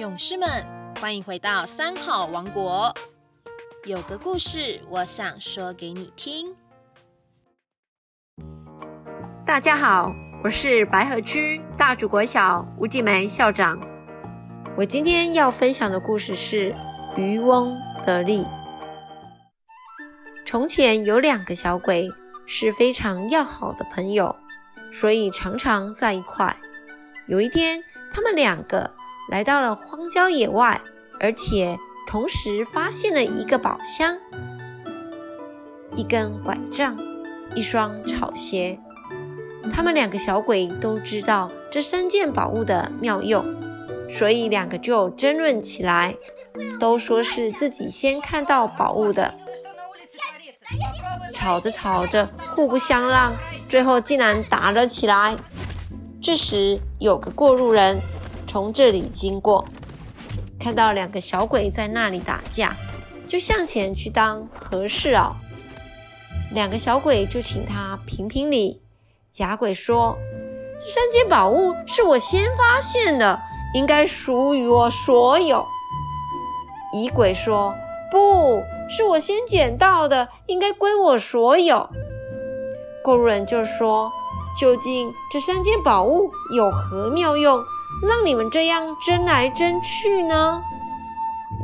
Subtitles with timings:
[0.00, 0.48] 勇士们，
[0.98, 2.94] 欢迎回到三好王国。
[3.84, 6.56] 有个故事，我想说给你听。
[9.44, 10.10] 大家好，
[10.42, 13.78] 我是白河区大主国小吴继梅校长。
[14.74, 16.74] 我今天要分享的故事是
[17.14, 18.42] 渔翁得利。
[20.46, 22.08] 从前有两个小鬼，
[22.46, 24.34] 是非常要好的朋友，
[24.94, 26.56] 所以常常在一块。
[27.26, 28.90] 有一天，他们两个
[29.30, 30.80] 来到了荒郊野外，
[31.20, 31.78] 而且
[32.08, 34.18] 同时发现了一个宝箱：
[35.94, 36.98] 一根拐杖，
[37.54, 38.78] 一双草鞋。
[39.72, 43.44] 他们两个小鬼都知道这三件宝物的妙用，
[44.08, 46.16] 所以两个就争论起来，
[46.80, 49.32] 都说是自己先看到宝物的。
[51.32, 53.32] 吵着吵着，互不相让，
[53.68, 55.36] 最后竟然打了起来。
[56.20, 58.00] 这时，有个过路人
[58.50, 59.64] 从这里经过，
[60.58, 62.74] 看到两个小鬼在那里打架，
[63.24, 65.36] 就向前去当和事佬。
[66.52, 68.82] 两个小鬼就请他评评理。
[69.30, 70.18] 假鬼说
[70.80, 73.40] ：“这三件宝物是我先发现的，
[73.72, 75.64] 应该属于我所有。”
[76.92, 77.72] 乙鬼说
[78.10, 81.88] ：“不是我先捡到的，应该归我所有。”
[83.04, 84.10] 过路人就说。
[84.58, 87.62] 究竟这三件宝物有何妙用，
[88.02, 90.62] 让你们这样争来争去呢？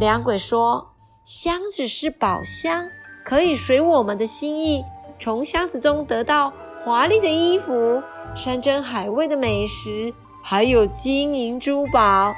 [0.00, 0.90] 两鬼说
[1.24, 2.88] ：“箱子是宝箱，
[3.24, 4.84] 可以随我们的心意，
[5.20, 6.52] 从箱子中得到
[6.84, 8.02] 华丽的衣服、
[8.34, 10.12] 山珍海味的美食，
[10.42, 12.34] 还有金银珠宝。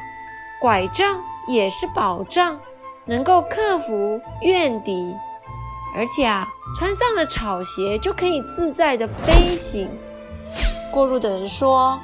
[0.61, 2.61] 拐杖也是宝杖，
[3.07, 5.15] 能够克服怨敌，
[5.97, 6.47] 而且啊，
[6.79, 9.89] 穿上了草鞋就可以自在的飞行。”
[10.93, 11.99] 过路的人说：“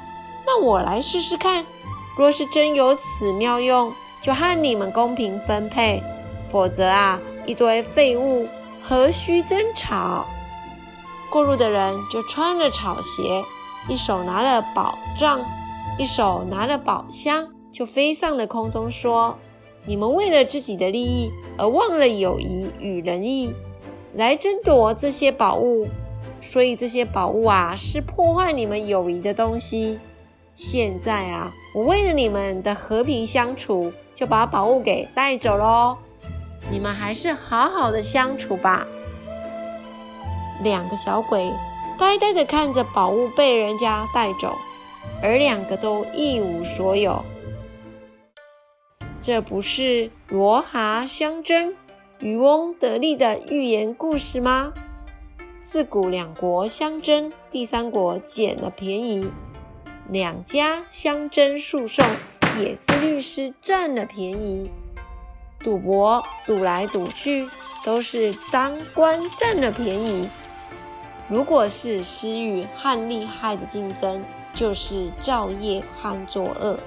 [0.45, 1.63] 那我来试试看。
[2.17, 6.01] 若是真有此妙用，就和你们公平分配；
[6.47, 8.47] 否则啊，一堆废物，
[8.81, 10.25] 何须争吵？”
[11.31, 13.43] 过路的人就穿着草鞋，
[13.89, 15.41] 一手拿了宝杖，
[15.97, 19.37] 一手拿了宝箱，就飞上了空中，说
[19.85, 23.55] ：“你们为了自己的利益而忘了友谊与仁义，
[24.13, 25.87] 来争夺这些宝物。”
[26.39, 29.99] 所以这些宝物啊，是破坏你们友谊的东西。
[30.55, 35.97] 现在啊，我为了你们的和平相处，就把宝物给带走喽。
[36.69, 38.87] 你们还是好好的相处吧。
[40.63, 41.51] 两个小鬼
[41.99, 44.55] 呆呆的看着宝物被人家带走，
[45.21, 47.23] 而两个都一无所有。
[49.19, 51.75] 这不是罗哈相争、
[52.19, 54.73] 渔翁得利的寓言故事吗？
[55.61, 59.25] 自古两国相争，第三国捡了便宜；
[60.09, 62.05] 两家相争诉讼，
[62.59, 64.69] 也是律师占了便宜。
[65.59, 67.47] 赌博赌来赌去，
[67.85, 70.27] 都是当官占了便宜。
[71.29, 76.77] 如果是私欲和利害的竞争，就是造业和作恶，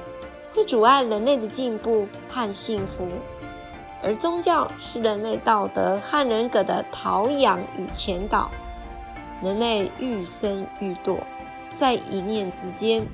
[0.53, 3.09] 会阻碍人类的进步和幸福。
[4.05, 8.51] 而宗教是人类道德和人格的陶养与前导。
[9.43, 11.19] 人类愈生愈堕，
[11.77, 13.07] 在一念之间，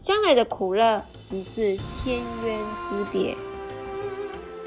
[0.00, 3.36] 将来的苦乐即是天渊之别。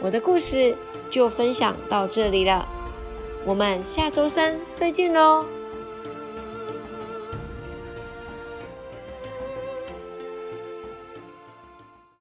[0.02, 0.78] 我的故事
[1.10, 2.68] 就分享到这里了，
[3.46, 5.46] 我们下周三再见喽。